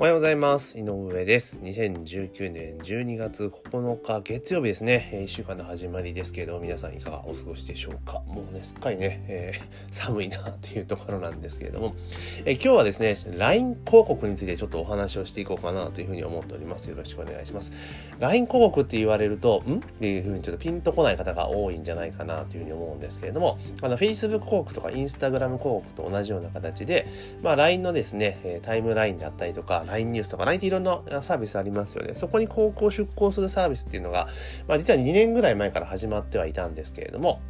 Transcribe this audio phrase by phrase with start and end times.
[0.00, 0.78] おはようございます。
[0.78, 1.56] 井上です。
[1.60, 5.10] 2019年12月9日月曜日ですね。
[5.12, 8.20] えー1週間の始まりですけど、皆さんいかがお過ごしでしょうか。
[8.28, 9.60] もうね、すっかりね、えー
[9.90, 11.96] 寒いなっていうところなんですけれども、
[12.44, 16.88] えー今日はですね、LINE 広告についてちょっとお話をしていこうかなというふうに思っております。
[16.88, 17.72] よろしくお願いします。
[18.20, 19.78] LINE 広告って言われると、ん？
[19.78, 27.08] っていうふうにちょっとピンとこない方が多いんじゃないかなというふうに思うんですけれども、あの Facebook 広告とか Instagram 広告と同じような形で、
[27.42, 32.14] まあ、LINE のですね、タイムラインであったりとか、LINE ニュースとか、LINE っていろんなサービスありますよね。
[32.14, 34.28] そこに高校出向するサービスっていうのが、
[34.66, 37.40] まあ、実は2年ぐらい前から始まってはいたんですけれども、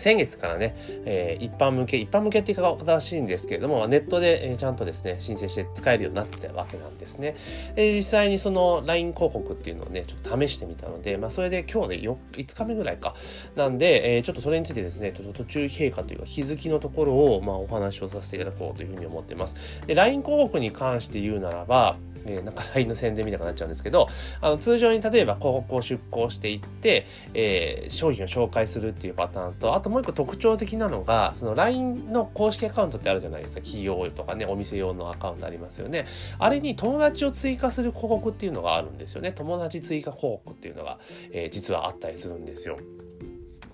[0.00, 7.36] 先月からね、えー一般向け、一般向けって言いうか正しいんですけれども、ネットで、えーちゃんとですね、申請して使えるようになってたわけなんですね。
[7.74, 13.14] で、実際にその LINE 広告っていうのをね、ちょっと試してみたので、まあ、それで今日でよ5日目ぐらいか。
[13.56, 19.56] なんで、えーちょっとそれについてですね、ちょっと途中経過というか気づきのところを、まあ、お話をさせていただこうというふうに思っています。
[19.86, 21.96] で、LINE 広告に関して言うならば、
[22.28, 24.08] えーなんか LINE の宣伝みたいになっちゃうんですけど、
[24.40, 33.60] あの通常に例えば広告を出稿していって、えー商品を紹介するっていうパターンと、あともう一個特徴的なのが、その LINE の公式アカウントってあるじゃないですか。
[33.62, 36.06] 企業とかね、お店用のアカウントありますよね。
[36.38, 39.32] あれに友達を追加する広告っていうのがあるんですよね。
[39.32, 40.98] 友達追加広告っていうのが、
[41.32, 42.78] えー実はあったりするんですよ。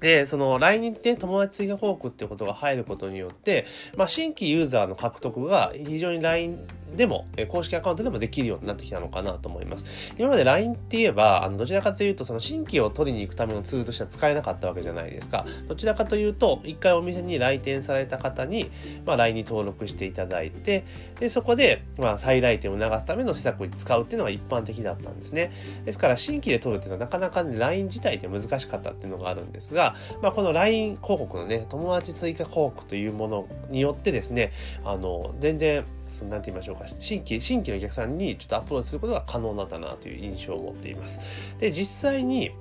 [0.04, 3.64] で、その LINE にね、友達追加広告ってことが入ることによって、
[3.96, 6.58] まあ、新規ユーザーの獲得が非常に LINE
[6.94, 10.14] でも、公式アカウントでもできるようになってきたのかなと思います。
[10.16, 15.44] 今まで LINE って言えば、あの、どちらかというと、その新規を取りに行くためのツールとしては使えなかったわけじゃないですか。
[15.66, 18.70] どちらかというと、一回お店に来店された方に、
[19.04, 20.84] まあ、LINE に登録していただいて、
[21.18, 25.50] で、そこで、まあ、再来店を促すための施策に使うっていうのが一般的だったんですね。
[25.84, 34.52] ですから、新規で取るっていうのはなかなかね、LINE 自体で難しかったっていうのがあるんですが、まあ、この LINE 広告のね、友達追加広告というものによってですね、
[34.84, 41.20] あの、全然、そのなんて言いましょうか、新規、新規のお客さんにちょっとアップローチすることが可能だったなという印象を持っています。
[41.58, 42.52] で、実際に、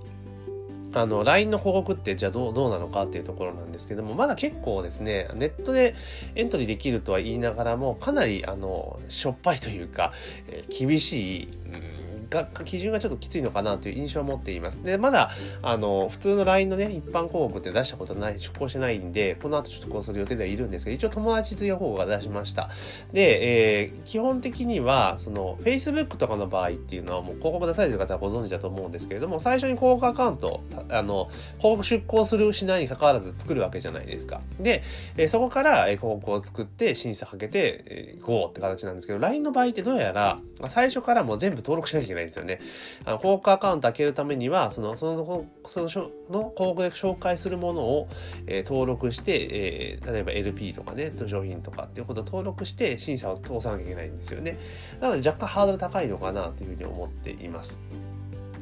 [0.95, 5.95] あの、LINE の広告ってじゃあどう、どうなのかっていうところなんですけども、まだ結構ですね、ネットで
[6.35, 10.13] エントリーできるとは言いながらも、かなり、あの、しょっぱいというか、
[10.47, 12.02] えー厳しい、うん
[12.33, 14.81] が基準がちょっときついのかなという印象を持っています。
[14.83, 15.29] で、まだ、
[15.61, 22.69] あの、普通の LINE のね、一般広告って出したことない、出稿してないんで、この後出稿する予定ではいるんですが、一応友達追加広告が出しました。
[23.11, 34.41] で、えー基本的には、その、Facebook とかの場合っていうのは、もう広告出されてる方はご存知だと思うんですけれども、最初に広告アカウント、あの、広告出稿するしないに関わらず作るわけじゃないですか。
[34.59, 34.83] で、
[35.17, 40.39] えーそこから、えー広告を作って、審査かけて、えー、GO って形なんですけど、LINE の場合ってどうやら、
[40.69, 42.59] 最初からもう全部登録しなきゃいけないんですよね。
[43.05, 48.07] あの広告アカウント開けるためには、その、その、その、その広告で紹介するものを、
[48.47, 54.57] えー登録して、えー例えば LP とかね、商品とかっていうことを登録して審査を通さなきゃいけないんですよね。
[54.99, 57.79] なので若干ハードル高いのかなというふうに思っています。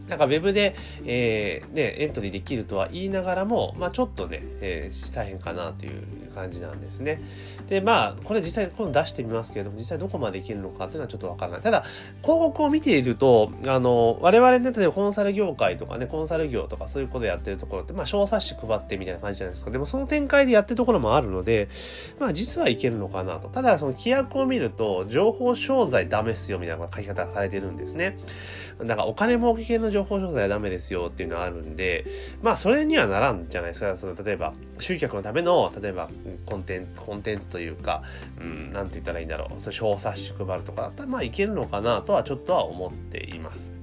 [0.07, 0.75] なんかウェブで、
[1.05, 7.21] えーね、エントリーできるとは言いながらも、まあ、ちょっとね、えー大変かなという感じなんですね。
[7.67, 11.61] で、まあ、これ実際今度出してみますけれども、実際どこまでいけるのかっていうのはちょっとわからない。
[11.61, 11.83] ただ、
[12.21, 19.71] 広告を見ていると、あの、我々ね、例えばコンサル業界とかね、コンサル業とかそういうことやってるところって、まあ、小冊子配ってみたいな感じじゃないですか。
[19.71, 21.69] でもその展開でやってるところもあるので、
[22.19, 23.49] まあ、実はいけるのかなと。
[23.49, 28.17] ただ、その規約を見ると、情報商材ダメっすよみたいな書き方がされてるんですね。
[28.79, 32.05] なんかお金儲け系の情報商材はダメですよっていうのはあるんで、
[32.41, 33.97] まあそれにはならんじゃないですか。
[33.97, 36.09] その例えば集客のための、例えば
[36.45, 38.03] コンテンツ、コンテンツというか、
[38.39, 39.59] うん、なんて言ったらいいんだろう。
[39.59, 43.80] その小冊子配るとかだったらまあいけるのかなとはちょっとは思っています。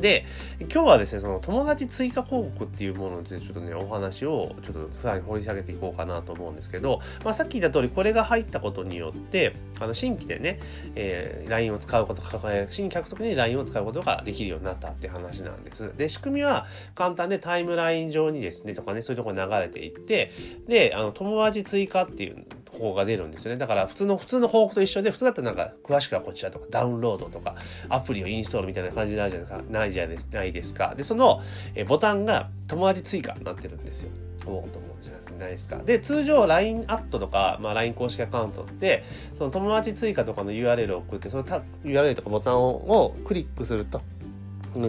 [0.00, 0.24] で、
[0.60, 10.60] 今日はですね、その友達追加広告っていうものについてちょっとね、お話をちょっと普段に掘り下げていこうかなと思うんですけど、まあさっき言った通り、これが入ったことによって、あの新規でね、
[10.94, 12.22] えー LINE を使うこと、
[12.70, 15.96] 新規獲得に LINE を使うことができるようになったって話なんです。
[15.96, 20.30] で、仕組みは簡単でタイムライン上にですね、とかね、そういうところに流れていって、
[20.68, 23.58] で、あの、友達追加っていう方が出るんですよね。
[23.58, 27.56] だから普通の、普通の報告と一緒で、普通だったらなんか、詳しくはこちらとか、ダウンロードとか、
[27.88, 29.72] アプリをインストールみたいな感じになるじゃないですか。
[29.72, 30.94] ないじゃないですか。
[30.94, 31.40] で、その、
[31.74, 34.10] えボタンが友達追加になってるんですよ。
[34.48, 35.78] 思うと思うじゃないですか。
[35.78, 39.04] で、通常 LINE アットとか、まあ、LINE 公式アカウントって、
[39.34, 44.00] その友達追加とかの URL を送って、その URL とかボタンをクリックすると、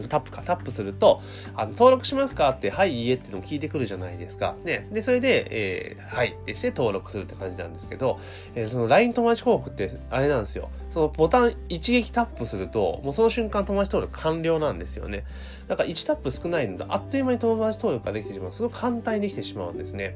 [0.08, 1.22] タップか、タップすると、
[1.56, 4.56] あの登録しますかって、はい、いいえっていうのを聞いてくるじゃないですか。
[4.64, 4.88] ね。
[4.92, 8.20] で、それで、えーはいってして登録するって感じなんですけど、
[8.56, 10.70] えーその LINE 友達広告って、あれなんですよ。
[10.90, 15.24] そのボタン一撃タップすると、もうその瞬間友達登録完了なんですよね。
[15.68, 18.54] だから1タップ少ないので、あっという間に友達登録ができてしまう。
[18.54, 20.16] すごく簡単にできてしまうんですね。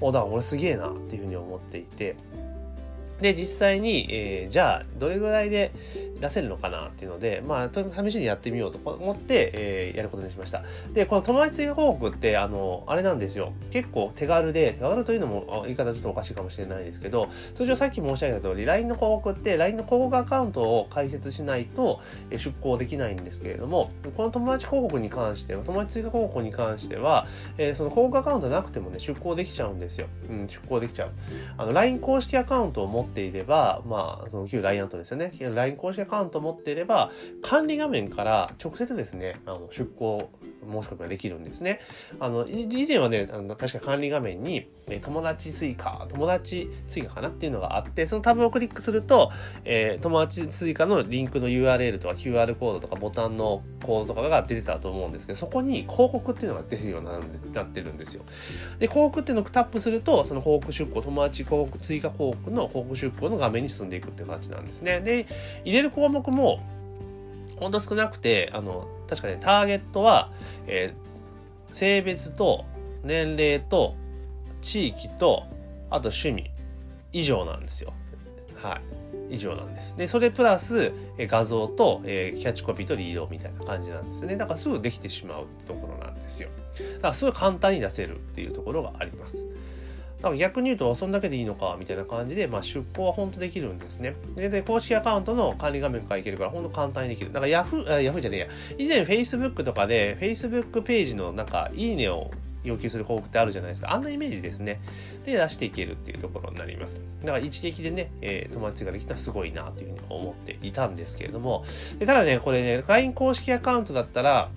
[0.00, 2.16] お、だから俺すげえなっていうふうに思っていて、
[3.20, 5.72] で、実際に、えー、じゃあ、どれぐらいで
[6.20, 10.62] 出せるのかなっていうので、まあ、と試しにやってみようと思って、えー、やることにしました。
[10.92, 13.52] で、この友達追加広告って、あの、あれなんですよ。
[13.70, 22.00] 結構手軽で、手軽というのも言い方ちょっとおかしいかもしれないですけど、通常さっき申し上げた通り、LINE の広告って、LINE の広告アカウントを開設しないと
[22.30, 27.26] 出稿できないんですけれども、この友達広告に関しては、友達追加広告に関しては、
[27.56, 30.06] えー、その広告アカウントなくてもね、出稿できちゃうんですよ。
[30.30, 31.10] うん、出稿できちゃう。
[31.56, 35.32] あの、LINE 公式アカウントを持っていれば、まあ、その旧 LINE アントですよね。
[35.40, 37.10] LINE 公式アカウント持っていれば、
[37.42, 41.80] 管理画面から直接ですね、あの出稿申し込みができるんですね。
[42.20, 49.30] あの、以前はね、あの確か管理画面に、え友達追加、友達追加かなっていうのがあって、そのタブをクリックすると、
[49.64, 58.24] えー、友達追加のリンクの URL とか QR コードとかボタンのコードとかが出てたと思うんですけど、そこに広告っていうのが出るようになってるんですよ。
[58.78, 65.00] で、広告っていうのをタップすると、その広告出稿、友達広告、追加広告の広告出稿の画面に進んでいくっていう形なんですね。
[65.00, 65.26] で、
[65.64, 66.60] 入れる項目も、
[67.56, 70.30] ほんと少なくて、あの、確かね、ターゲットは、
[70.66, 72.64] えー、性別と
[73.04, 73.94] 年齢と
[74.60, 75.44] 地域と、
[75.90, 76.50] あと趣味
[77.12, 77.92] 以上なんですよ。
[78.56, 78.98] はい。
[79.30, 79.96] 以上なんです。
[79.96, 84.36] で、それプラス、え画像と、えー、キャッチコピーとリードみたいな感じなんですね。
[84.36, 86.48] だからすぐできてしまうところなんですよ。
[86.96, 89.44] だからすごい簡単に出せるっていうところがあります。
[90.18, 94.16] だから逆に言うと、そんだけでいいのか、みたいな感じで、まあ、出稿は本当できるんですね。
[94.34, 97.32] で、で公式アカウントの管理画面からいけるから、本当簡単にできる。
[97.32, 98.46] だから Yahoo、Yahoo じゃねえや。
[98.78, 102.30] 以前 Facebook とかで、Facebook ページのなんか、いいねを
[102.64, 103.92] 要求する広告ってあるじゃないですか。
[103.92, 104.80] あんなイメージですね。
[105.24, 107.00] で、出していけるっていうところになります。
[107.20, 111.64] だから一撃でね、えー、友達ができたらすごいなというふうに思っていたんですけれども、
[111.98, 114.50] でただね、これね、LINE 公式アカウントだったら、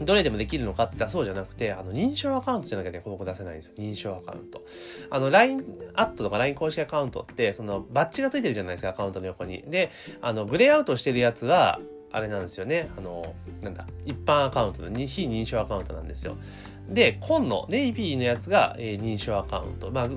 [0.00, 3.72] どれでもできるのかって言ったらそうじゃなくて、あの、認証アカウントじゃなきゃね、広告出せないんですよ。
[3.78, 4.62] 認証アカウント。
[5.10, 5.64] あの、LINE
[5.94, 9.62] アットとか LINE 公式アカウントって、その、バッジがついてるじゃないですか、アカウントの横に。
[9.68, 11.80] で、あの、グレーアウトしてるやつは、
[12.14, 12.90] あれなんですよね。
[12.96, 16.36] あの、なんだ、一般アカウントの非認証アカウントなんですよ。
[16.88, 19.90] で、紺のネイビーのやつが、えー、認証アカウント。
[19.90, 20.08] まあ、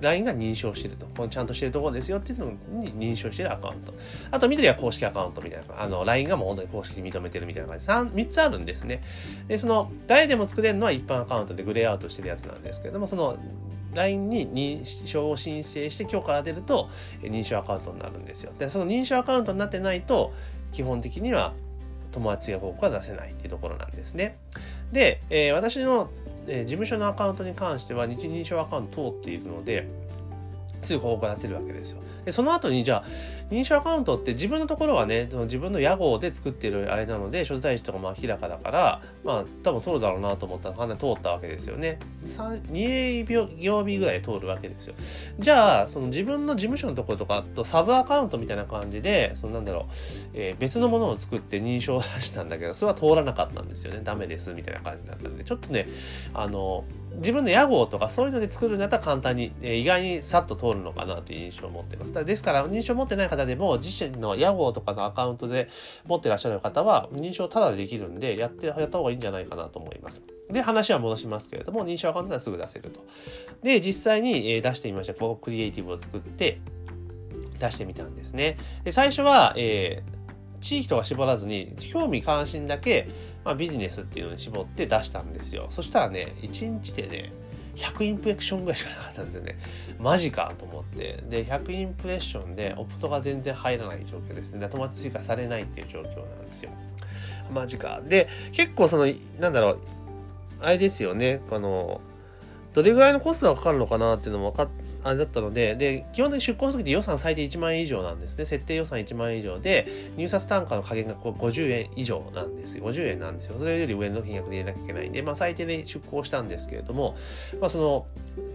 [0.00, 1.06] LINE が認証してると。
[1.06, 3.92] このちゃんとしてるところですよっていうのに認証してるアカウント。
[4.30, 5.82] あと、緑は公式アカウントみたいな。
[5.82, 9.02] あの、LINE がもう本当に公式に認めてるみたいな感じで、3, つあるんですね。
[9.48, 13.38] で、その、誰でも作れるのは一般アカウントでグレーアウトしてるやつなんですけれども、その、
[13.92, 16.90] LINE に認証を申請して今日から出ると
[17.22, 18.52] 認証アカウントになるんですよ。
[18.58, 20.32] で、その認証アカウントになってないと、
[20.72, 21.52] 基本的には
[22.14, 24.36] 友達や報告は出せないっていうところなんですね。
[24.92, 26.10] で、えー、私の
[26.46, 29.88] えー、事務所のアカウントに関しては日認証アカウント通っているので、
[30.84, 32.00] すぐ報告が出せるわけですよ。
[32.24, 33.04] で、その後に、じゃあ、
[33.50, 41.98] 認証アカウントって自分のところはね、自分の屋号で作ってるあれなので、所在地とかも明らかだから、まあ、多分通るだろうなと思ったら、かなり通ったわけですよね。
[42.26, 44.94] 2営業日ぐらい通るわけですよ。
[45.38, 49.84] じゃあ、その自分の事務所のところとかとサブアカウントみたいな感じで、そのなんだろう、
[50.32, 54.00] えー、別のものを作って認証を出したんだけど、それは通らなかったんですよね。
[54.02, 55.88] ダメです、みたいな感じだったんで、ちょっとね、
[56.32, 56.84] あの、
[57.16, 62.24] 自分の屋号とかそういうので作るんだったら簡単に、えー、意外にさっと通るのかなという印象を持ってます。
[62.24, 65.68] ですから認証持ってない方でも自身の屋号とかのアカウントで
[66.06, 70.22] 持ってらっしゃる方は認証ただでできるんでやってやった方がいいんじゃないかなと思います。
[70.50, 73.04] で話は戻しますけれども認証アカウントはすぐ出せると。
[73.62, 75.14] で実際に、出してみました。
[75.14, 76.60] こうクリエイティブを作って
[77.58, 78.58] 出してみたんですね。
[78.84, 83.08] で最初は、えー、地域とか絞らずに興味関心だけ
[83.44, 85.66] まあ、ビジネスっていうのに絞って出したんですよ。
[85.70, 87.32] そしたらね、1日でね、
[87.74, 89.58] 100インプレッションぐらいしかなかったんですよね。
[89.98, 91.22] マジかと思って。
[91.28, 94.60] で、100インプレッションでオプトが全然入らない状況ですね。
[94.60, 96.70] で友達追加されないっていう状況なんですよ。
[97.52, 98.00] マジか。
[98.06, 99.06] で、結構その、
[99.38, 99.78] なんだろう、
[100.60, 102.00] あれですよね、あの、
[102.72, 108.46] どれぐらいのコストがかかるのかなっていうのも分かってあれだったので、で、基本的に出向するとき予算最低1万円以上なんですね。
[108.46, 112.84] 設定予算1万円以上で、入札単価の加減が50円以上なんですよ。
[112.86, 113.56] 50円なんですよ。
[113.58, 117.16] それより上の金額で入れなきゃいけないんで、まあ最低で出向したんですけれども、
[117.60, 118.06] まあその、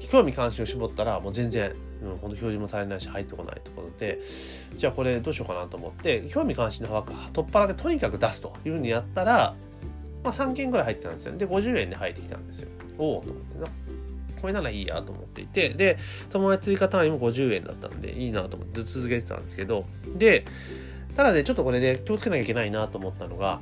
[0.10, 4.20] 興味関心を絞ったら、もう全然、うん、本当表示もされないし入ってこないところで、
[4.76, 9.54] じゃあこれどうしようかなと思って、興味関心の枠取っ払ってとにかく出すというふうにやったら、
[10.24, 11.38] まあ3件ぐらい入ってたんですよ。
[11.38, 12.70] で、50円で入ってきたんですよ。
[12.98, 13.68] おおと思ってな。
[14.40, 15.98] これならいいやと思っていて、で、
[16.30, 19.86] 友達追加単位も50円だったんで、いいなと思って続けてたんですけど、
[20.18, 20.46] で、
[21.16, 23.60] ただね、ちょっとこれね、気をつけなきゃいけないなと思ったのが、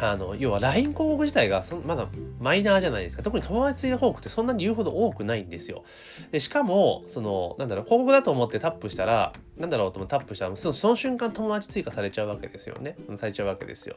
[0.00, 3.22] あの、要は LINE 広告自体がそまだマイナーじゃないですか。
[3.22, 5.84] 特に友達追加広告ってそんなに言うほど多くないんですよ。
[6.30, 12.96] で、しかも、その、なんだろう、広告だと思ってタップしたら、なんだろうと思ってタップしたら、その瞬間友達追加されちゃうわけですよね。
[13.16, 13.96] されちゃうわけですよ。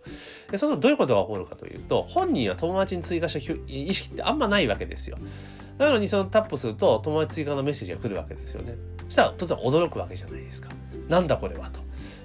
[0.50, 5.18] で、そうするとどういうことが起こるかというと、本人は友達に追加した意識ってあんまないわけですよ。
[5.78, 8.76] なのにそのタップすると友達追加のメッセージが来るわけですよね。
[9.06, 10.70] そしたら突然驚くわけじゃないですか。
[11.10, 11.80] なんだこれはと。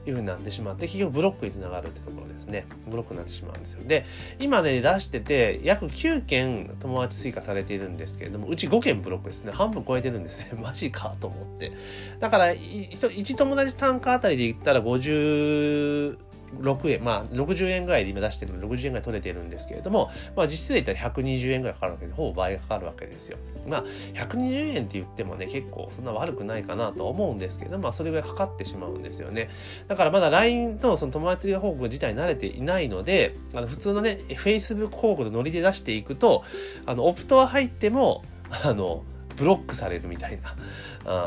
[0.07, 2.67] いうふうになってしまって企業ブロックにつながるってところですね。
[2.87, 3.85] ブロックになってしまうんですよ。
[3.85, 4.05] で
[4.39, 9.53] 今ね出してて約9件友達追加されているんですけれどもうち5件ブロックですね。
[9.53, 10.59] 半分超えてるんですね。
[10.63, 11.73] マジかと思って。
[12.21, 16.19] だから1友達単価あたりで言ったら50
[16.61, 23.39] 6円、まあ、60円ぐらいで今出してるので60円ぐらい取れてるんですけれども、まあ、実質で言ったら120円ぐらいかかるわけで、ほぼ倍かかるわけですよ。
[23.67, 23.85] まあ、
[24.15, 29.49] 120円って言ってもね、結構そんな悪くないかなと思うんですけど、まあ、それぐらいかかってしまうんですよね。
[29.89, 36.45] だからまだ LINE のその友達報告自体慣れていないので、あの普通のね、Facebook 広告のノリで出していくと、
[36.87, 38.25] あの、オプトは入っても、
[38.65, 39.05] あの、
[39.37, 40.57] ブロックされるみたいな、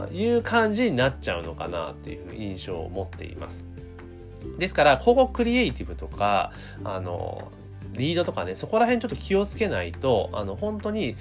[0.03, 3.65] あいう感じになっちゃうのかなっていう印象を持っています。
[4.57, 6.51] ですから広告クリエイティブとか
[6.83, 7.51] あの
[7.93, 11.15] リードとかねそこら辺ちょっと気をつけないとあの本当に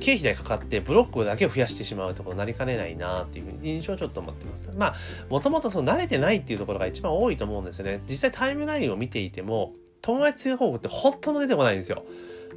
[0.00, 4.70] 経費代かかってブロックだけを増やしてしまうところになりかねないなっていう印象をちょっと持ってます。
[4.76, 4.94] まあ、
[5.28, 8.00] もともとその慣れてないっていうところが一番多いと思うんですよね。
[8.08, 12.04] 実際タイムラインを見ていても、友達通報ってほとんど出てこないんですよ。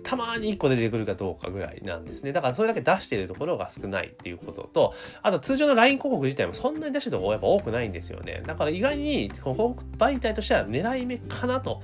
[0.02, 2.34] たまに1個出てくるかどうかぐらいなんですね。
[2.34, 8.44] だからそれだけ出しているところが少ないっていうことと、あと通常の LINE 広告自体もそんなに出してるところやっぱ多くないんですよね。
[8.46, 11.82] だから意外に広告媒体としては狙い目かなと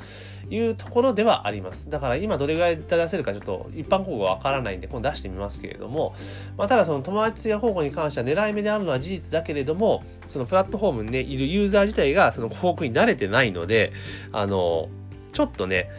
[0.49, 1.89] いうところではあります。
[1.89, 6.15] だから今どれぐらい出せるかちょっと一般広告はわからないんで、今度出してみますけれども、
[6.57, 13.91] まあ、ただその友達や広告に関しては狙い目であるのは事実だけれども、そのプラットフォームにね、いるユーザー自体がその広告に慣れてないので、
[14.31, 14.89] あの、
[15.31, 15.89] ちょっとね、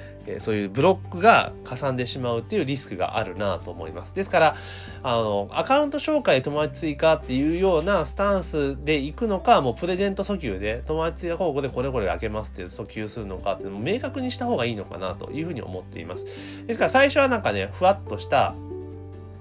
[0.40, 4.14] そういうブロックがかさんでしまうっていうリスクがあるなと思います。
[4.14, 4.56] ですから、
[5.02, 16.24] あの、アカウント紹介友達追加っていうようなスタンスで行くのか、もうプレゼント訴求で友達追加広告でこれこれ開けますって訴求するのかっていうのも明確にした方がいいのかなというふうに思っています。
[16.66, 18.54] ですから最初はなんかね、ふわっとした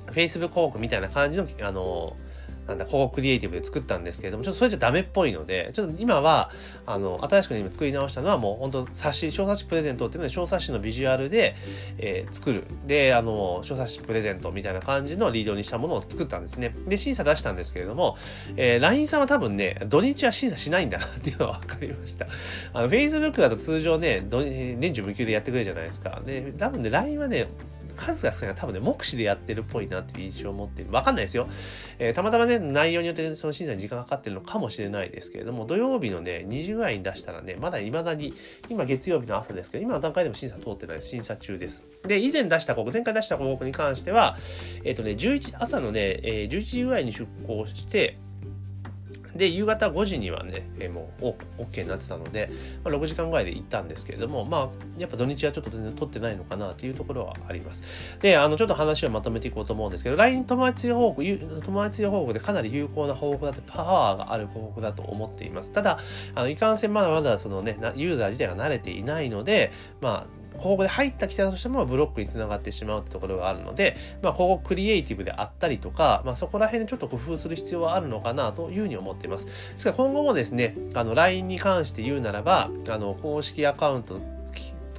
[0.07, 2.15] Facebook 広告みたいな感じの、あの、
[2.69, 6.51] なんだ、広告クリエイティブで作ったんですけれども、ちょっとそれじゃダメっぽいので、ちょっと今は、
[6.85, 11.55] あの、新しく今作り直したのはもう本当冊子、小冊子プレゼントっていうので、小冊子のビジュアルで、
[11.97, 12.63] えー、作る。
[12.85, 16.75] で、あの、小冊子プレゼントみたいな感じのリードにしたものを作ったんですね。
[16.87, 18.17] で、審査出したんですけれども、
[18.55, 22.27] えー、LINE さんは多分ね、土日は審査しないんだなっていうのは分かりました。
[22.73, 24.23] あの、Facebook だと通常ね、
[24.77, 26.21] 年中無休でやってくれるじゃないですか。
[26.25, 27.47] で、多分ね、LINE はね、
[27.99, 31.47] 数が少ない多分ね、目視でやってるっぽいなっていう印象を持ってるわかんないですよ。
[31.99, 38.33] えー、たまたまね、内容によってその審査に時間かかってるのかもしれないですけれども、土曜日のね、2時ぐらいに出したらね、まだ未だに、
[38.69, 41.09] 今月曜日の朝ですけど、今の段階でも審査通ってないです。
[41.09, 41.83] 審査中です。
[42.05, 44.37] で、以前出した広告、前回出した広告に関しては、
[44.83, 48.17] えっ、ー、とね、11、朝のね、えー、11時ぐらいに出航して、
[49.35, 52.49] で、夕方5時にはね、えー、もう OK になってたので、
[52.83, 57.83] まあ、6時間ぐらいで行ったんですけれども、まあ、やっぱ土日はちょっと全然取ってないのかなっていうところはあります。
[58.21, 65.71] で、あの、ちょっと話をまとめていこうと思うんですけど、LINE 友達報告、友達報告でかなり有効な報告だってパワーがある報告だと思っています。
[65.71, 65.99] ただ、
[66.35, 69.71] あの、いかんせんまだまだそのね、ユーザー自体が慣れていないので、
[70.01, 79.45] まあ、ここで入ったきたとしてもブロックにつながってしまうってところがあるので、まあ、広告クリエイティブであったりとか、まあ、そこら辺でちょっと工夫する必要はあるのかなというふうに思っています。
[79.45, 84.19] ですから今後もですね、あの LINE に関して言うならば、あの公式アカウント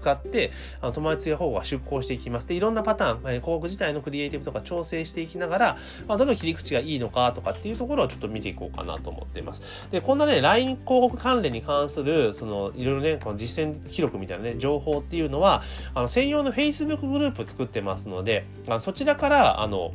[0.01, 2.49] 使って、あの友達方が出向していきます。
[2.49, 5.77] で、いろんなパターン、えー、広告自体のクリエイティブとか調整していきながら、
[6.09, 9.63] まあ、どの切り口がいいのかとかっていうところをちょっと見ていこうかなと思っています。
[9.91, 15.63] で、こんなね、LINE 広告関連に関する、その、いろいろね、この実践記録みたいなね、情報っていうのは、
[15.95, 19.93] あの、専用の Facebook グループ作ってますので、あのそちらから、あの、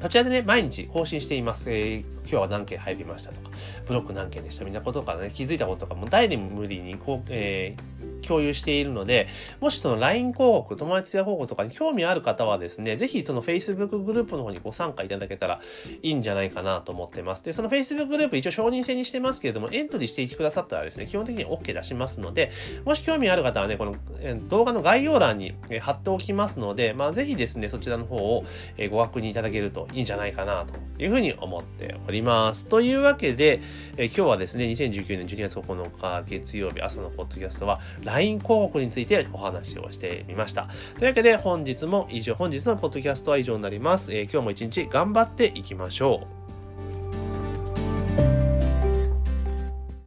[0.00, 1.70] そちらでね、毎日更新しています。
[1.70, 3.50] えー、今日は何件入りましたとか、
[3.86, 9.28] ブロック何件でしたみたいなこととかね、気づいたこととかも、ダイレムリーにこう、えー共有しているので、
[9.60, 15.60] もしその LINE 広告、友達や広告とかに興味ある方はですね、ぜひその Facebook グループの方にご参加いただけたら
[16.02, 17.44] いいんじゃないかなと思ってます。
[17.44, 22.50] で、その Facebook グループ一応承認制にしてますけれども、エントリーしていてくださったらですね、基本的に OK 出しますので、
[22.84, 23.96] もし興味ある方はね、この
[24.48, 28.44] 動画の概要欄に貼っておきますので、まあぜひですね、そちらの方を
[28.90, 32.13] ご確認いただけるといいんじゃないかなというふうに思っております。
[32.14, 33.60] りますというわけで、
[33.96, 40.68] え今日はですね、2019年12月9日月曜日朝のポッドキャストは LINE 広告についてお話をしてみました。
[40.98, 44.14] というわけで本日も以上、本日のポッドキャストは以上になります。
[44.14, 46.43] え、今日も一日頑張っていきましょう。